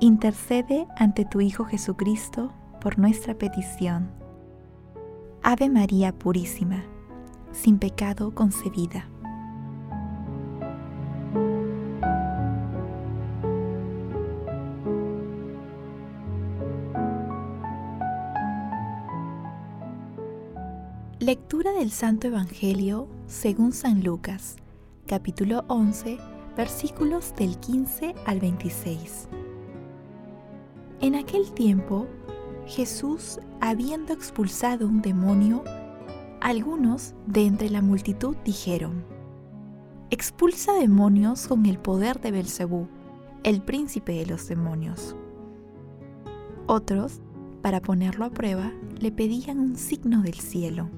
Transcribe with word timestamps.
intercede 0.00 0.88
ante 0.96 1.26
tu 1.26 1.40
Hijo 1.40 1.64
Jesucristo 1.64 2.52
por 2.80 2.98
nuestra 2.98 3.34
petición. 3.34 4.10
Ave 5.42 5.68
María 5.68 6.12
Purísima, 6.12 6.84
sin 7.52 7.78
pecado 7.78 8.34
concebida. 8.34 9.06
Lectura 21.18 21.72
del 21.72 21.90
Santo 21.90 22.28
Evangelio 22.28 23.06
según 23.26 23.72
San 23.72 24.02
Lucas, 24.02 24.56
capítulo 25.06 25.64
11, 25.68 26.18
versículos 26.56 27.34
del 27.36 27.58
15 27.58 28.14
al 28.24 28.40
26. 28.40 29.28
En 31.00 31.14
aquel 31.14 31.50
tiempo, 31.52 32.06
Jesús, 32.66 33.40
habiendo 33.62 34.12
expulsado 34.12 34.86
un 34.86 35.00
demonio, 35.00 35.64
algunos 36.42 37.14
de 37.26 37.46
entre 37.46 37.70
la 37.70 37.80
multitud 37.80 38.36
dijeron: 38.44 39.02
Expulsa 40.10 40.74
demonios 40.74 41.48
con 41.48 41.64
el 41.64 41.78
poder 41.78 42.20
de 42.20 42.32
Belcebú, 42.32 42.86
el 43.44 43.62
príncipe 43.62 44.12
de 44.12 44.26
los 44.26 44.46
demonios. 44.46 45.16
Otros, 46.66 47.22
para 47.62 47.80
ponerlo 47.80 48.26
a 48.26 48.30
prueba, 48.30 48.70
le 48.98 49.10
pedían 49.10 49.58
un 49.58 49.76
signo 49.76 50.20
del 50.20 50.34
cielo. 50.34 50.90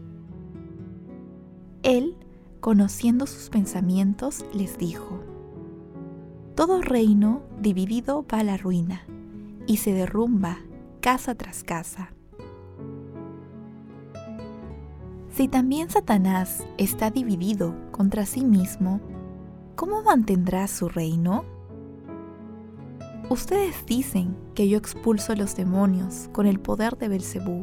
Él, 1.85 2.17
conociendo 2.59 3.29
sus 3.29 3.51
pensamientos, 3.51 4.45
les 4.53 4.79
dijo: 4.79 5.21
Todo 6.57 6.83
reino 6.83 7.43
dividido 7.61 8.27
va 8.29 8.41
a 8.41 8.45
la 8.45 8.57
ruina 8.57 9.07
y 9.67 9.79
se 9.79 9.93
derrumba 9.93 10.59
casa 11.01 11.35
tras 11.35 11.65
casa. 11.65 12.13
Si 15.31 15.49
también 15.49 15.89
Satanás 15.89 16.67
está 16.77 17.11
dividido 17.11 17.75
contra 17.91 18.27
sí 18.27 18.45
mismo, 18.45 19.01
¿cómo 19.77 20.03
mantendrá 20.03 20.69
su 20.69 20.89
reino? 20.91 21.45
Ustedes 23.31 23.87
dicen 23.87 24.37
que 24.55 24.69
yo 24.69 24.77
expulso 24.77 25.35
los 25.35 25.57
demonios 25.57 26.29
con 26.33 26.47
el 26.47 26.61
poder 26.61 26.99
de 26.99 27.09
Belcebú. 27.09 27.63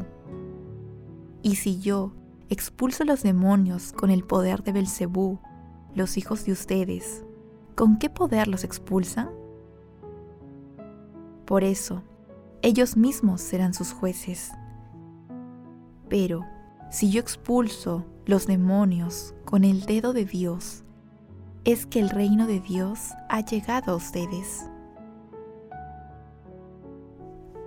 Y 1.43 1.57
si 1.57 1.79
yo 1.79 2.13
expulso 2.49 3.03
los 3.03 3.21
demonios 3.21 3.93
con 3.93 4.09
el 4.09 4.23
poder 4.23 4.63
de 4.63 4.71
Belcebú, 4.71 5.39
los 5.93 6.17
hijos 6.17 6.45
de 6.45 6.53
ustedes, 6.53 7.23
¿con 7.75 7.99
qué 7.99 8.09
poder 8.09 8.47
los 8.47 8.63
expulsan? 8.63 9.29
Por 11.49 11.63
eso, 11.63 12.03
ellos 12.61 12.95
mismos 12.95 13.41
serán 13.41 13.73
sus 13.73 13.91
jueces. 13.91 14.51
Pero, 16.07 16.45
si 16.91 17.09
yo 17.09 17.19
expulso 17.19 18.05
los 18.27 18.45
demonios 18.45 19.33
con 19.45 19.63
el 19.63 19.87
dedo 19.87 20.13
de 20.13 20.25
Dios, 20.25 20.83
es 21.63 21.87
que 21.87 22.01
el 22.01 22.11
reino 22.11 22.45
de 22.45 22.59
Dios 22.59 23.15
ha 23.29 23.43
llegado 23.43 23.93
a 23.93 23.95
ustedes. 23.95 24.69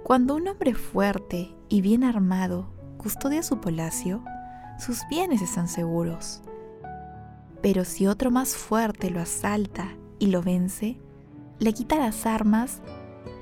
Cuando 0.04 0.36
un 0.36 0.46
hombre 0.46 0.74
fuerte 0.74 1.52
y 1.68 1.80
bien 1.80 2.04
armado 2.04 2.72
custodia 2.98 3.42
su 3.42 3.60
palacio, 3.60 4.22
sus 4.78 5.00
bienes 5.10 5.42
están 5.42 5.66
seguros. 5.66 6.40
Pero 7.62 7.84
si 7.84 8.06
otro 8.06 8.30
más 8.30 8.54
fuerte 8.54 9.10
lo 9.10 9.20
asalta 9.20 9.88
y 10.20 10.26
lo 10.28 10.40
vence, 10.40 11.00
le 11.58 11.72
quita 11.72 11.96
las 11.96 12.26
armas 12.26 12.80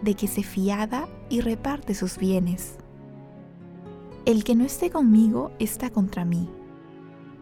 de 0.03 0.15
que 0.15 0.29
se 0.29 0.43
fiada 0.43 1.09
y 1.29 1.41
reparte 1.41 1.95
sus 1.95 2.19
bienes. 2.19 2.77
El 4.25 4.45
que 4.45 4.55
no 4.55 4.65
esté 4.65 4.91
conmigo 4.91 5.51
está 5.59 5.91
contra 5.91 6.25
mí. 6.25 6.49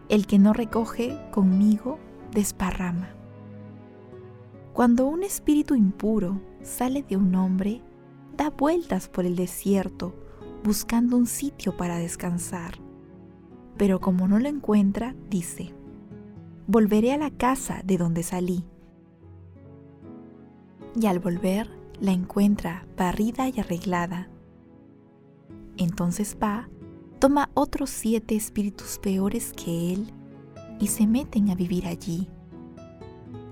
El 0.07 0.25
que 0.27 0.39
no 0.39 0.53
recoge 0.53 1.17
conmigo 1.31 1.99
desparrama. 2.31 3.09
Cuando 4.73 5.07
un 5.07 5.23
espíritu 5.23 5.75
impuro 5.75 6.39
sale 6.61 7.03
de 7.03 7.17
un 7.17 7.35
hombre, 7.35 7.81
da 8.37 8.49
vueltas 8.49 9.09
por 9.09 9.25
el 9.25 9.35
desierto 9.35 10.15
buscando 10.63 11.17
un 11.17 11.25
sitio 11.25 11.75
para 11.75 11.97
descansar. 11.97 12.75
Pero 13.77 13.99
como 13.99 14.27
no 14.27 14.39
lo 14.39 14.47
encuentra, 14.47 15.15
dice, 15.29 15.73
volveré 16.67 17.13
a 17.13 17.17
la 17.17 17.31
casa 17.31 17.81
de 17.83 17.97
donde 17.97 18.23
salí. 18.23 18.65
Y 20.99 21.05
al 21.05 21.19
volver, 21.19 21.78
la 22.01 22.11
encuentra 22.11 22.85
barrida 22.97 23.49
y 23.49 23.59
arreglada. 23.59 24.29
Entonces 25.77 26.37
va, 26.41 26.69
toma 27.19 27.49
otros 27.53 27.89
siete 27.89 28.35
espíritus 28.35 28.99
peores 28.99 29.53
que 29.53 29.93
él 29.93 30.13
y 30.79 30.87
se 30.87 31.07
meten 31.07 31.49
a 31.49 31.55
vivir 31.55 31.87
allí. 31.87 32.29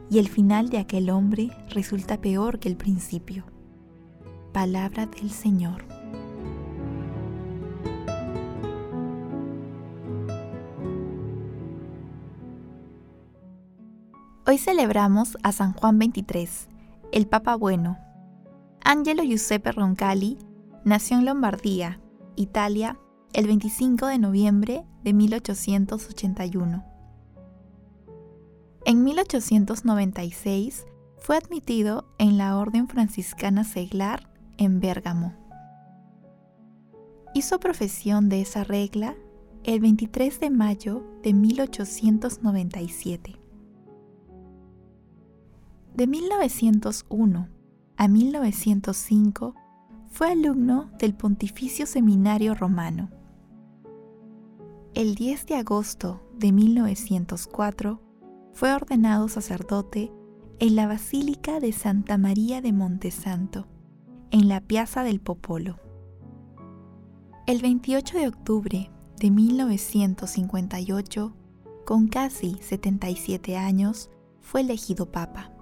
Y 0.09 0.19
el 0.19 0.29
final 0.29 0.69
de 0.69 0.77
aquel 0.77 1.09
hombre 1.09 1.49
resulta 1.69 2.21
peor 2.21 2.59
que 2.59 2.69
el 2.69 2.77
principio. 2.77 3.43
Palabra 4.53 5.05
del 5.05 5.29
Señor. 5.29 5.85
Hoy 14.45 14.57
celebramos 14.57 15.37
a 15.43 15.51
San 15.51 15.73
Juan 15.73 15.99
XXIII, 15.99 16.47
el 17.11 17.27
Papa 17.27 17.57
Bueno, 17.57 17.97
Angelo 18.89 19.21
Giuseppe 19.21 19.73
Roncalli 19.73 20.37
nació 20.85 21.17
en 21.17 21.25
Lombardía, 21.25 21.99
Italia, 22.37 22.97
el 23.33 23.45
25 23.45 24.07
de 24.07 24.17
noviembre 24.17 24.85
de 25.03 25.11
1881. 25.11 26.85
En 28.85 29.03
1896 29.03 30.85
fue 31.17 31.35
admitido 31.35 32.07
en 32.17 32.37
la 32.37 32.57
Orden 32.57 32.87
Franciscana 32.87 33.65
Seglar 33.65 34.31
en 34.57 34.79
Bérgamo. 34.79 35.33
Hizo 37.33 37.59
profesión 37.59 38.29
de 38.29 38.39
esa 38.39 38.63
regla 38.63 39.17
el 39.65 39.81
23 39.81 40.39
de 40.39 40.49
mayo 40.49 41.03
de 41.23 41.33
1897. 41.33 43.35
De 45.93 46.07
1901 46.07 47.56
a 47.97 48.07
1905 48.07 49.55
fue 50.07 50.31
alumno 50.31 50.89
del 50.99 51.15
Pontificio 51.15 51.87
Seminario 51.87 52.53
Romano. 52.53 53.09
El 54.93 55.15
10 55.15 55.47
de 55.47 55.55
agosto 55.55 56.21
de 56.37 56.51
1904 56.51 57.99
fue 58.53 58.71
ordenado 58.73 59.27
sacerdote 59.29 60.11
en 60.59 60.75
la 60.75 60.85
Basílica 60.85 61.59
de 61.59 61.71
Santa 61.71 62.19
María 62.19 62.61
de 62.61 62.71
Montesanto, 62.71 63.65
en 64.29 64.47
la 64.47 64.61
Piazza 64.61 65.01
del 65.03 65.19
Popolo. 65.19 65.79
El 67.47 67.61
28 67.61 68.19
de 68.19 68.27
octubre 68.27 68.91
de 69.19 69.31
1958, 69.31 71.35
con 71.85 72.07
casi 72.07 72.57
77 72.61 73.57
años, 73.57 74.11
fue 74.39 74.61
elegido 74.61 75.11
papa 75.11 75.56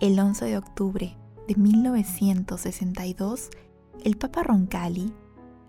el 0.00 0.18
11 0.18 0.46
de 0.46 0.58
octubre 0.58 1.16
de 1.46 1.54
1962, 1.54 3.50
el 4.02 4.16
Papa 4.16 4.42
Roncalli 4.42 5.12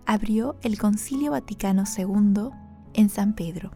abrió 0.04 0.56
el 0.62 0.78
Concilio 0.78 1.32
Vaticano 1.32 1.84
II 1.96 2.50
en 2.94 3.08
San 3.08 3.34
Pedro. 3.34 3.70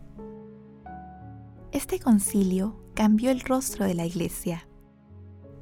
Este 1.73 2.01
concilio 2.01 2.83
cambió 2.95 3.31
el 3.31 3.41
rostro 3.41 3.85
de 3.85 3.95
la 3.95 4.07
Iglesia, 4.07 4.67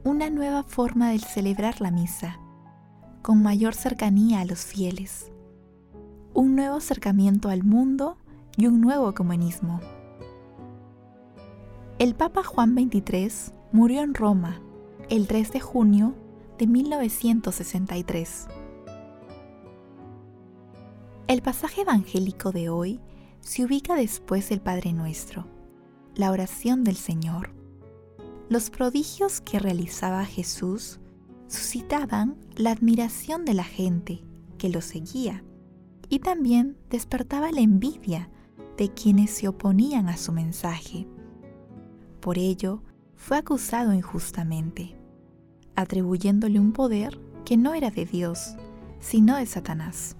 una 0.05 0.31
nueva 0.31 0.63
forma 0.63 1.11
de 1.11 1.19
celebrar 1.19 1.81
la 1.81 1.91
misa, 1.91 2.41
con 3.23 3.43
mayor 3.43 3.75
cercanía 3.75 4.41
a 4.41 4.45
los 4.47 4.61
fieles, 4.65 5.31
un 6.33 6.57
nuevo 6.57 6.77
acercamiento 6.77 7.51
al 7.51 7.63
mundo 7.63 8.17
y 8.57 8.67
un 8.67 8.81
nuevo 8.81 9.13
comunismo. 9.13 9.81
El 11.99 12.15
Papa 12.15 12.43
Juan 12.43 12.75
XXIII 12.75 13.53
murió 13.73 14.03
en 14.03 14.15
Roma 14.15 14.63
el 15.11 15.27
3 15.27 15.53
de 15.53 15.61
junio 15.61 16.15
de 16.59 16.67
1963. 16.67 18.47
El 21.29 21.41
pasaje 21.41 21.81
evangélico 21.81 22.53
de 22.53 22.69
hoy 22.69 23.01
se 23.41 23.65
ubica 23.65 23.95
después 23.95 24.51
del 24.51 24.61
Padre 24.61 24.93
Nuestro, 24.93 25.47
la 26.15 26.31
oración 26.31 26.85
del 26.85 26.97
Señor. 26.97 27.55
Los 28.51 28.69
prodigios 28.69 29.41
que 29.41 29.59
realizaba 29.59 30.27
Jesús 30.27 31.01
suscitaban 31.47 32.37
la 32.57 32.73
admiración 32.73 33.47
de 33.47 33.55
la 33.55 33.65
gente 33.65 34.23
que 34.59 34.69
lo 34.69 34.83
seguía 34.83 35.43
y 36.11 36.19
también 36.19 36.77
despertaba 36.91 37.51
la 37.51 37.61
envidia 37.61 38.29
de 38.77 38.93
quienes 38.93 39.31
se 39.31 39.49
oponían 39.49 40.11
a 40.11 40.19
su 40.19 40.33
mensaje. 40.33 41.09
Por 42.21 42.37
ello, 42.37 42.83
fue 43.19 43.37
acusado 43.37 43.93
injustamente, 43.93 44.98
atribuyéndole 45.79 46.59
un 46.59 46.73
poder 46.73 47.21
que 47.45 47.57
no 47.57 47.73
era 47.73 47.93
de 47.93 48.05
Dios, 48.05 48.57
sino 48.99 49.37
de 49.37 49.47
Satanás. 49.47 50.17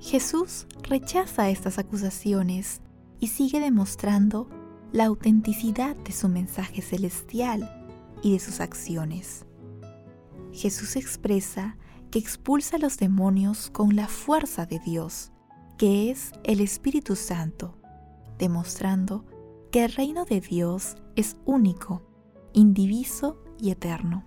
Jesús 0.00 0.66
rechaza 0.82 1.48
estas 1.50 1.78
acusaciones 1.78 2.80
y 3.20 3.28
sigue 3.28 3.60
demostrando 3.60 4.48
la 4.90 5.04
autenticidad 5.04 5.94
de 5.94 6.10
su 6.10 6.28
mensaje 6.28 6.82
celestial 6.82 7.88
y 8.22 8.32
de 8.32 8.40
sus 8.40 8.58
acciones. 8.58 9.46
Jesús 10.52 10.96
expresa 10.96 11.76
que 12.10 12.18
expulsa 12.18 12.76
a 12.76 12.80
los 12.80 12.98
demonios 12.98 13.70
con 13.70 13.94
la 13.94 14.08
fuerza 14.08 14.66
de 14.66 14.80
Dios, 14.80 15.30
que 15.78 16.10
es 16.10 16.32
el 16.42 16.60
Espíritu 16.60 17.14
Santo, 17.14 17.78
demostrando 18.36 19.24
que 19.70 19.84
el 19.84 19.92
reino 19.92 20.24
de 20.24 20.40
Dios 20.40 20.96
es 21.14 21.36
único, 21.44 22.02
indiviso 22.52 23.41
eterno. 23.70 24.24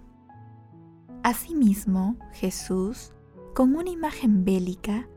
Asimismo, 1.24 2.18
Jesús, 2.34 3.14
con 3.54 3.76
una 3.76 3.90
imagen 3.90 4.46
bélica, 4.46 5.08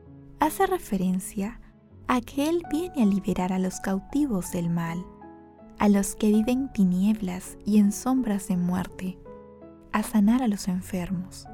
hace 0.41 0.67
referencia 0.67 1.61
a 2.07 2.21
que 2.21 2.49
Él 2.49 2.63
viene 2.71 3.03
a 3.03 3.07
liberar 3.07 3.53
a 3.53 3.59
los 3.59 3.81
cautivos 3.81 4.53
del 4.53 4.71
mal, 4.71 5.05
a 5.79 5.89
los 5.89 6.17
que 6.17 6.29
viven 6.29 6.63
en 6.63 6.73
tinieblas 6.73 7.59
y 7.65 7.79
en 7.79 7.93
sombras 7.93 8.49
de 8.49 8.57
muerte, 8.57 9.19
a 9.93 10.03
sanar 10.03 10.43
a 10.43 10.49
los 10.49 10.69
enfermos. 10.69 11.47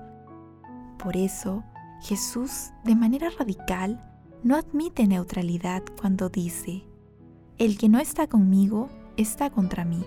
Por 0.99 1.17
eso, 1.17 1.65
Jesús, 2.01 2.71
de 2.85 2.95
manera 2.95 3.29
radical, 3.39 4.03
no 4.43 4.57
admite 4.57 5.07
neutralidad 5.07 5.83
cuando 6.01 6.29
dice, 6.29 6.85
el 7.59 7.79
que 7.79 7.89
no 7.89 7.99
está 7.99 8.27
conmigo 8.27 8.89
está 9.17 9.51
contra 9.51 9.85
mí. 9.85 10.05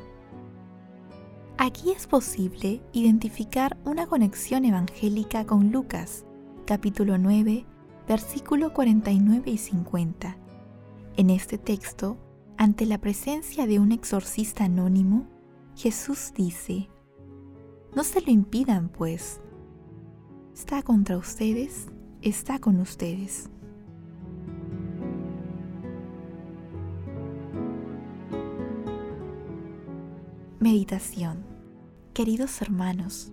Aquí 1.59 1.89
es 1.89 2.05
posible 2.05 2.83
identificar 2.93 3.77
una 3.83 4.05
conexión 4.05 4.63
evangélica 4.63 5.43
con 5.47 5.71
Lucas, 5.71 6.23
capítulo 6.67 7.17
9, 7.17 7.65
versículo 8.07 8.73
49 8.73 9.49
y 9.49 9.57
50. 9.57 10.37
En 11.15 11.29
este 11.31 11.57
texto, 11.57 12.19
ante 12.57 12.85
la 12.85 12.99
presencia 12.99 13.65
de 13.65 13.79
un 13.79 13.91
exorcista 13.91 14.65
anónimo, 14.65 15.25
Jesús 15.75 16.31
dice, 16.35 16.91
No 17.95 18.03
se 18.03 18.21
lo 18.21 18.29
impidan, 18.29 18.89
pues. 18.89 19.41
Está 20.53 20.83
contra 20.83 21.17
ustedes, 21.17 21.87
está 22.21 22.59
con 22.59 22.79
ustedes. 22.79 23.49
Meditación. 30.59 31.45
Queridos 32.15 32.63
hermanos, 32.63 33.31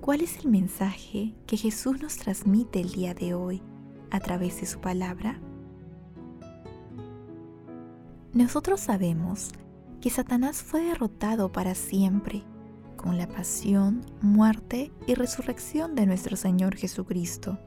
¿cuál 0.00 0.20
es 0.20 0.38
el 0.38 0.52
mensaje 0.52 1.34
que 1.48 1.56
Jesús 1.56 2.00
nos 2.00 2.16
transmite 2.16 2.80
el 2.80 2.92
día 2.92 3.12
de 3.12 3.34
hoy 3.34 3.60
a 4.12 4.20
través 4.20 4.60
de 4.60 4.66
su 4.66 4.80
palabra? 4.80 5.40
Nosotros 8.32 8.78
sabemos 8.78 9.50
que 10.00 10.10
Satanás 10.10 10.62
fue 10.62 10.82
derrotado 10.82 11.50
para 11.50 11.74
siempre 11.74 12.44
con 12.96 13.18
la 13.18 13.26
pasión, 13.26 14.02
muerte 14.22 14.92
y 15.08 15.14
resurrección 15.14 15.96
de 15.96 16.06
nuestro 16.06 16.36
Señor 16.36 16.76
Jesucristo. 16.76 17.58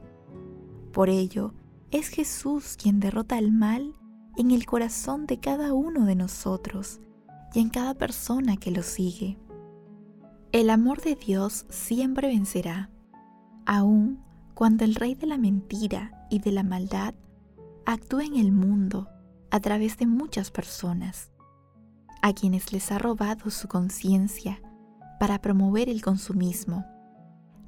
Por 0.94 1.10
ello, 1.10 1.52
es 1.90 2.08
Jesús 2.08 2.78
quien 2.82 3.00
derrota 3.00 3.38
el 3.38 3.52
mal 3.52 3.92
en 4.38 4.50
el 4.50 4.64
corazón 4.64 5.26
de 5.26 5.40
cada 5.40 5.74
uno 5.74 6.06
de 6.06 6.14
nosotros 6.14 7.02
y 7.54 7.60
en 7.60 7.70
cada 7.70 7.94
persona 7.94 8.56
que 8.56 8.70
lo 8.70 8.82
sigue. 8.82 9.38
El 10.52 10.70
amor 10.70 11.00
de 11.00 11.14
Dios 11.14 11.66
siempre 11.70 12.28
vencerá, 12.28 12.90
aun 13.64 14.22
cuando 14.54 14.84
el 14.84 14.94
rey 14.94 15.14
de 15.14 15.26
la 15.26 15.38
mentira 15.38 16.26
y 16.30 16.40
de 16.40 16.52
la 16.52 16.62
maldad 16.62 17.14
actúa 17.86 18.24
en 18.24 18.36
el 18.36 18.52
mundo 18.52 19.08
a 19.50 19.60
través 19.60 19.98
de 19.98 20.06
muchas 20.06 20.50
personas, 20.50 21.30
a 22.22 22.32
quienes 22.32 22.72
les 22.72 22.90
ha 22.90 22.98
robado 22.98 23.50
su 23.50 23.68
conciencia 23.68 24.60
para 25.20 25.40
promover 25.40 25.88
el 25.88 26.02
consumismo, 26.02 26.84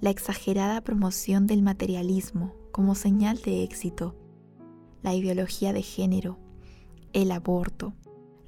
la 0.01 0.11
exagerada 0.11 0.81
promoción 0.81 1.47
del 1.47 1.63
materialismo 1.63 2.55
como 2.73 2.95
señal 2.95 3.41
de 3.43 3.63
éxito, 3.63 4.17
la 5.03 5.15
ideología 5.15 5.73
de 5.73 5.83
género, 5.83 6.39
el 7.13 7.31
aborto, 7.31 7.95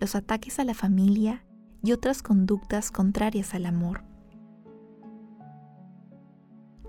los 0.01 0.15
ataques 0.15 0.59
a 0.59 0.65
la 0.65 0.75
familia 0.75 1.45
y 1.83 1.93
otras 1.93 2.23
conductas 2.23 2.91
contrarias 2.91 3.55
al 3.55 3.67
amor. 3.67 4.05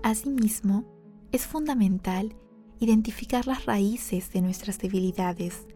Asimismo, 0.02 0.84
es 1.32 1.46
fundamental 1.46 2.34
identificar 2.78 3.46
las 3.46 3.66
raíces 3.66 4.32
de 4.32 4.42
nuestras 4.42 4.78
debilidades 4.78 5.66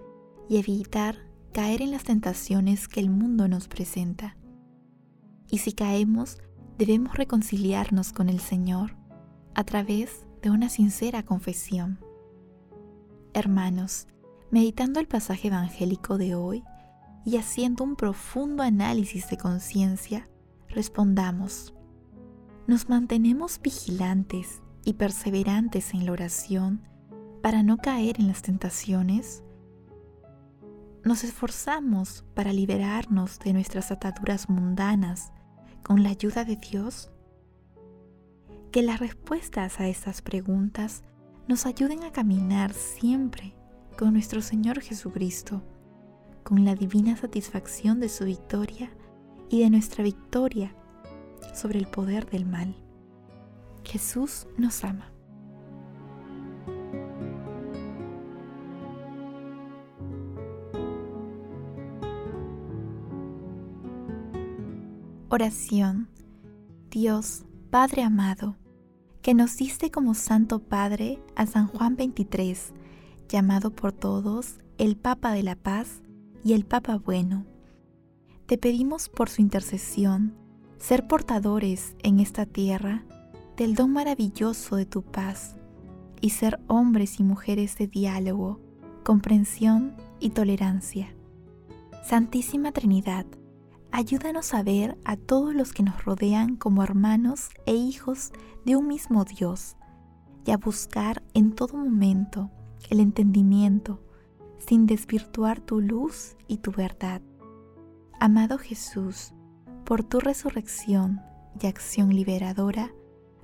y 0.48 0.56
evitar 0.56 1.18
caer 1.52 1.82
en 1.82 1.90
las 1.90 2.04
tentaciones 2.04 2.88
que 2.88 3.00
el 3.00 3.10
mundo 3.10 3.46
nos 3.46 3.68
presenta. 3.68 4.36
Y 5.50 5.58
si 5.58 5.72
caemos, 5.72 6.38
debemos 6.78 7.16
reconciliarnos 7.16 8.12
con 8.12 8.28
el 8.28 8.40
Señor 8.40 8.96
a 9.54 9.64
través 9.64 10.26
de 10.42 10.50
una 10.50 10.68
sincera 10.68 11.22
confesión. 11.22 12.00
Hermanos, 13.34 14.08
meditando 14.50 15.00
el 15.00 15.06
pasaje 15.06 15.48
evangélico 15.48 16.18
de 16.18 16.34
hoy, 16.34 16.64
y 17.24 17.38
haciendo 17.38 17.84
un 17.84 17.96
profundo 17.96 18.62
análisis 18.62 19.28
de 19.30 19.38
conciencia, 19.38 20.28
respondamos, 20.68 21.74
¿nos 22.66 22.88
mantenemos 22.88 23.60
vigilantes 23.60 24.62
y 24.84 24.94
perseverantes 24.94 25.94
en 25.94 26.04
la 26.04 26.12
oración 26.12 26.82
para 27.42 27.62
no 27.62 27.78
caer 27.78 28.20
en 28.20 28.28
las 28.28 28.42
tentaciones? 28.42 29.42
¿Nos 31.02 31.24
esforzamos 31.24 32.24
para 32.34 32.52
liberarnos 32.52 33.38
de 33.38 33.52
nuestras 33.52 33.90
ataduras 33.90 34.48
mundanas 34.48 35.32
con 35.82 36.02
la 36.02 36.10
ayuda 36.10 36.44
de 36.44 36.56
Dios? 36.56 37.10
Que 38.70 38.82
las 38.82 39.00
respuestas 39.00 39.80
a 39.80 39.88
estas 39.88 40.22
preguntas 40.22 41.04
nos 41.46 41.66
ayuden 41.66 42.04
a 42.04 42.12
caminar 42.12 42.72
siempre 42.72 43.54
con 43.98 44.14
nuestro 44.14 44.40
Señor 44.40 44.80
Jesucristo 44.80 45.62
con 46.44 46.64
la 46.64 46.74
divina 46.74 47.16
satisfacción 47.16 47.98
de 47.98 48.08
su 48.08 48.24
victoria 48.26 48.90
y 49.50 49.60
de 49.60 49.70
nuestra 49.70 50.04
victoria 50.04 50.74
sobre 51.54 51.78
el 51.78 51.86
poder 51.86 52.26
del 52.30 52.46
mal. 52.46 52.76
Jesús 53.82 54.46
nos 54.56 54.84
ama. 54.84 55.10
Oración. 65.34 66.08
Dios, 66.90 67.44
Padre 67.70 68.04
amado, 68.04 68.56
que 69.20 69.34
nos 69.34 69.56
diste 69.56 69.90
como 69.90 70.14
Santo 70.14 70.60
Padre 70.60 71.20
a 71.34 71.46
San 71.46 71.66
Juan 71.66 71.96
23, 71.96 72.72
llamado 73.28 73.74
por 73.74 73.90
todos 73.90 74.60
el 74.78 74.96
Papa 74.96 75.32
de 75.32 75.42
la 75.42 75.56
Paz, 75.56 76.03
y 76.44 76.52
el 76.52 76.66
Papa 76.66 76.98
Bueno. 76.98 77.46
Te 78.46 78.58
pedimos 78.58 79.08
por 79.08 79.30
su 79.30 79.40
intercesión 79.40 80.34
ser 80.78 81.08
portadores 81.08 81.96
en 82.02 82.20
esta 82.20 82.44
tierra 82.44 83.06
del 83.56 83.74
don 83.74 83.92
maravilloso 83.92 84.76
de 84.76 84.84
tu 84.84 85.02
paz 85.02 85.56
y 86.20 86.30
ser 86.30 86.60
hombres 86.66 87.18
y 87.18 87.24
mujeres 87.24 87.78
de 87.78 87.86
diálogo, 87.86 88.60
comprensión 89.02 89.96
y 90.20 90.30
tolerancia. 90.30 91.14
Santísima 92.04 92.72
Trinidad, 92.72 93.24
ayúdanos 93.90 94.52
a 94.52 94.62
ver 94.62 94.98
a 95.06 95.16
todos 95.16 95.54
los 95.54 95.72
que 95.72 95.82
nos 95.82 96.04
rodean 96.04 96.56
como 96.56 96.82
hermanos 96.82 97.48
e 97.64 97.74
hijos 97.74 98.32
de 98.66 98.76
un 98.76 98.86
mismo 98.86 99.24
Dios 99.24 99.76
y 100.44 100.50
a 100.50 100.58
buscar 100.58 101.22
en 101.32 101.52
todo 101.54 101.78
momento 101.78 102.50
el 102.90 103.00
entendimiento, 103.00 104.03
sin 104.66 104.86
desvirtuar 104.86 105.60
tu 105.60 105.80
luz 105.80 106.36
y 106.48 106.58
tu 106.58 106.72
verdad. 106.72 107.20
Amado 108.20 108.58
Jesús, 108.58 109.32
por 109.84 110.02
tu 110.02 110.20
resurrección 110.20 111.20
y 111.60 111.66
acción 111.66 112.14
liberadora, 112.14 112.92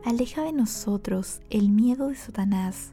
aleja 0.04 0.42
de 0.42 0.52
nosotros 0.52 1.40
el 1.50 1.70
miedo 1.70 2.08
de 2.08 2.16
Satanás 2.16 2.92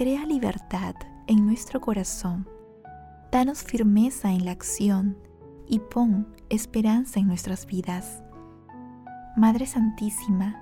crea 0.00 0.24
libertad 0.24 0.94
en 1.26 1.44
nuestro 1.44 1.82
corazón, 1.82 2.48
danos 3.30 3.62
firmeza 3.62 4.32
en 4.32 4.46
la 4.46 4.52
acción 4.52 5.18
y 5.66 5.78
pon 5.78 6.26
esperanza 6.48 7.20
en 7.20 7.26
nuestras 7.26 7.66
vidas. 7.66 8.22
Madre 9.36 9.66
Santísima, 9.66 10.58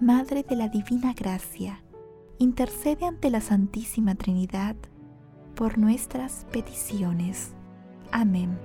Madre 0.00 0.44
de 0.46 0.56
la 0.56 0.68
Divina 0.68 1.14
Gracia, 1.14 1.82
intercede 2.38 3.06
ante 3.06 3.30
la 3.30 3.40
Santísima 3.40 4.16
Trinidad 4.16 4.76
por 5.54 5.78
nuestras 5.78 6.46
peticiones. 6.52 7.52
Amén. 8.10 8.58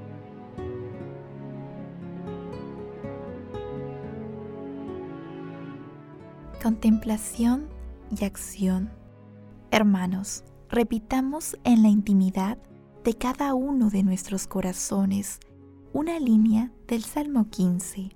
Contemplación 6.61 7.67
y 8.19 8.25
acción. 8.25 8.91
Hermanos, 9.71 10.43
repitamos 10.69 11.57
en 11.63 11.83
la 11.83 11.89
intimidad 11.89 12.57
de 13.03 13.15
cada 13.15 13.53
uno 13.53 13.89
de 13.89 14.03
nuestros 14.03 14.45
corazones 14.47 15.39
una 15.93 16.19
línea 16.19 16.71
del 16.87 17.03
Salmo 17.03 17.49
15. 17.49 18.11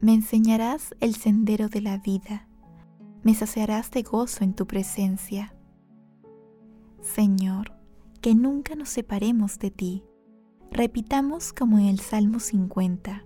Me 0.00 0.14
enseñarás 0.14 0.94
el 1.00 1.14
sendero 1.14 1.68
de 1.68 1.80
la 1.80 1.98
vida, 1.98 2.48
me 3.22 3.34
saciarás 3.34 3.90
de 3.90 4.02
gozo 4.02 4.44
en 4.44 4.54
tu 4.54 4.66
presencia. 4.66 5.54
Señor, 7.04 7.72
que 8.20 8.34
nunca 8.34 8.74
nos 8.74 8.88
separemos 8.88 9.58
de 9.60 9.70
ti. 9.70 10.02
Repitamos 10.72 11.52
como 11.52 11.78
en 11.78 11.86
el 11.86 12.00
Salmo 12.00 12.40
50. 12.40 13.24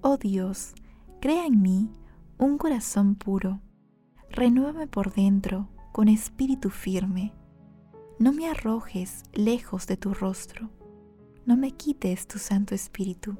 Oh 0.00 0.16
Dios, 0.16 0.72
crea 1.20 1.44
en 1.44 1.60
mí 1.60 1.90
un 2.38 2.56
corazón 2.56 3.16
puro. 3.16 3.60
Renuévame 4.30 4.86
por 4.86 5.12
dentro 5.12 5.68
con 5.92 6.08
espíritu 6.08 6.70
firme. 6.70 7.34
No 8.18 8.32
me 8.32 8.48
arrojes 8.48 9.24
lejos 9.34 9.86
de 9.86 9.98
tu 9.98 10.14
rostro 10.14 10.70
no 11.50 11.56
me 11.56 11.72
quites 11.72 12.28
tu 12.28 12.38
Santo 12.38 12.76
Espíritu. 12.76 13.36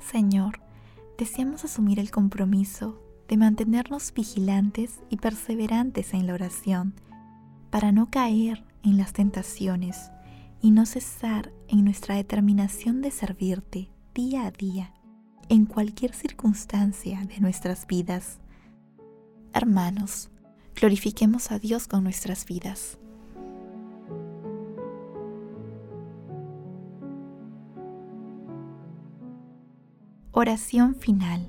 Señor, 0.00 0.62
deseamos 1.18 1.64
asumir 1.64 1.98
el 1.98 2.10
compromiso 2.10 3.02
de 3.32 3.38
mantenernos 3.38 4.12
vigilantes 4.12 5.00
y 5.08 5.16
perseverantes 5.16 6.12
en 6.12 6.26
la 6.26 6.34
oración 6.34 6.92
para 7.70 7.90
no 7.90 8.10
caer 8.10 8.62
en 8.82 8.98
las 8.98 9.14
tentaciones 9.14 10.10
y 10.60 10.70
no 10.70 10.84
cesar 10.84 11.50
en 11.66 11.82
nuestra 11.82 12.14
determinación 12.14 13.00
de 13.00 13.10
servirte 13.10 13.88
día 14.14 14.44
a 14.44 14.50
día, 14.50 14.92
en 15.48 15.64
cualquier 15.64 16.12
circunstancia 16.12 17.24
de 17.24 17.40
nuestras 17.40 17.86
vidas. 17.86 18.38
Hermanos, 19.54 20.28
glorifiquemos 20.74 21.52
a 21.52 21.58
Dios 21.58 21.88
con 21.88 22.04
nuestras 22.04 22.44
vidas. 22.44 22.98
Oración 30.32 30.96
final. 30.96 31.48